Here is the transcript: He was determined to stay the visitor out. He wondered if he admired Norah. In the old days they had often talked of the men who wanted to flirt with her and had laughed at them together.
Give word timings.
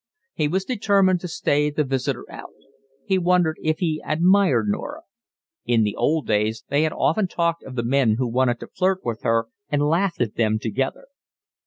He 0.33 0.47
was 0.47 0.65
determined 0.65 1.19
to 1.19 1.27
stay 1.27 1.69
the 1.69 1.83
visitor 1.83 2.25
out. 2.27 2.55
He 3.05 3.19
wondered 3.19 3.57
if 3.61 3.77
he 3.77 4.01
admired 4.03 4.65
Norah. 4.67 5.03
In 5.63 5.83
the 5.83 5.95
old 5.95 6.25
days 6.25 6.63
they 6.69 6.81
had 6.81 6.93
often 6.93 7.27
talked 7.27 7.61
of 7.61 7.75
the 7.75 7.83
men 7.85 8.15
who 8.17 8.27
wanted 8.27 8.59
to 8.61 8.67
flirt 8.75 9.05
with 9.05 9.21
her 9.21 9.49
and 9.69 9.83
had 9.83 9.87
laughed 9.87 10.19
at 10.19 10.37
them 10.37 10.57
together. 10.57 11.05